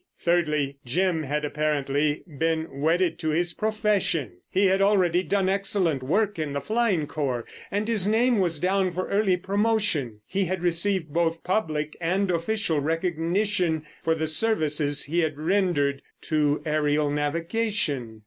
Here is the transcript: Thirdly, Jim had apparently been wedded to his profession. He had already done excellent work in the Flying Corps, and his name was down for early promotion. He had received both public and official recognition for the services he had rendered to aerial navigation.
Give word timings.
Thirdly, 0.17 0.77
Jim 0.83 1.21
had 1.21 1.45
apparently 1.45 2.23
been 2.39 2.79
wedded 2.81 3.19
to 3.19 3.29
his 3.29 3.53
profession. 3.53 4.31
He 4.49 4.65
had 4.65 4.81
already 4.81 5.21
done 5.21 5.47
excellent 5.47 6.01
work 6.01 6.39
in 6.39 6.53
the 6.53 6.59
Flying 6.59 7.05
Corps, 7.05 7.45
and 7.69 7.87
his 7.87 8.07
name 8.07 8.39
was 8.39 8.57
down 8.57 8.91
for 8.93 9.07
early 9.09 9.37
promotion. 9.37 10.21
He 10.25 10.45
had 10.45 10.63
received 10.63 11.13
both 11.13 11.43
public 11.43 11.95
and 12.01 12.31
official 12.31 12.79
recognition 12.79 13.85
for 14.03 14.15
the 14.15 14.25
services 14.25 15.03
he 15.03 15.19
had 15.19 15.37
rendered 15.37 16.01
to 16.21 16.63
aerial 16.65 17.11
navigation. 17.11 18.19